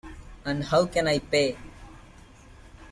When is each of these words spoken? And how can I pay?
And 0.45 0.63
how 0.63 0.87
can 0.87 1.07
I 1.07 1.19
pay? 1.19 1.55